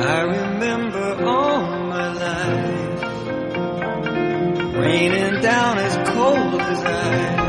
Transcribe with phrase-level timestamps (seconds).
[0.00, 3.02] I remember all my life
[4.76, 7.47] raining down as cold as ice.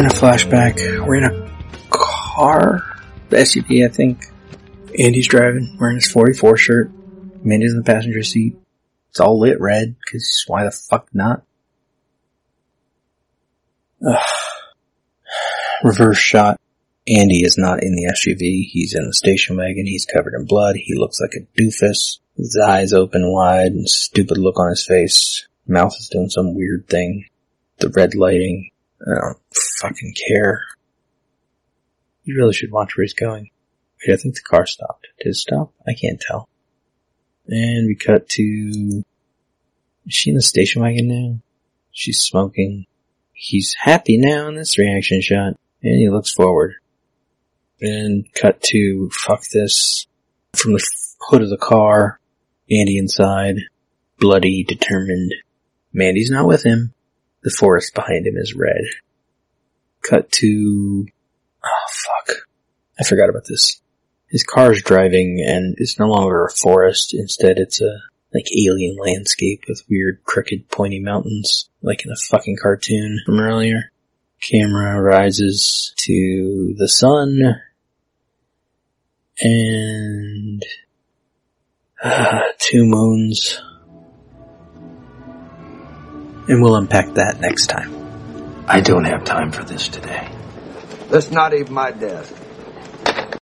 [0.00, 1.06] Flashback.
[1.06, 1.50] We're in a
[1.90, 2.96] car,
[3.28, 4.24] the SUV, I think.
[4.98, 6.90] Andy's driving, wearing his 44 shirt.
[7.42, 8.56] Mandy's in the passenger seat.
[9.10, 11.42] It's all lit red, cause why the fuck not?
[14.06, 14.18] Ugh.
[15.84, 16.60] Reverse shot.
[17.08, 18.64] Andy is not in the SUV.
[18.70, 19.86] He's in the station wagon.
[19.86, 20.76] He's covered in blood.
[20.76, 22.20] He looks like a doofus.
[22.36, 25.48] His eyes open wide and stupid look on his face.
[25.66, 27.26] Mouth is doing some weird thing.
[27.78, 28.70] The red lighting.
[29.06, 29.38] I don't
[29.80, 30.62] fucking care.
[32.24, 33.50] You really should watch where he's going.
[34.06, 35.08] Wait, I think the car stopped.
[35.18, 35.72] Did it stop?
[35.86, 36.48] I can't tell.
[37.48, 39.04] And we cut to...
[40.06, 41.38] Is she in the station wagon now?
[41.92, 42.86] She's smoking.
[43.32, 45.54] He's happy now in this reaction shot.
[45.82, 46.74] And he looks forward.
[47.80, 50.06] And cut to, fuck this,
[50.54, 52.20] from the hood of the car,
[52.70, 53.56] Andy inside,
[54.18, 55.34] bloody, determined.
[55.92, 56.94] Mandy's not with him.
[57.42, 58.82] The forest behind him is red.
[60.02, 61.06] Cut to,
[61.64, 62.36] oh fuck.
[62.98, 63.80] I forgot about this.
[64.28, 67.14] His car's driving and it's no longer a forest.
[67.14, 72.56] Instead it's a, like alien landscape with weird crooked pointy mountains, like in a fucking
[72.60, 73.92] cartoon from earlier.
[74.40, 77.60] Camera rises to the sun
[79.40, 80.62] and
[82.02, 83.60] uh, two moons.
[86.48, 88.64] And we'll unpack that next time.
[88.66, 90.28] I don't have time for this today.
[91.08, 92.34] That's not even my desk.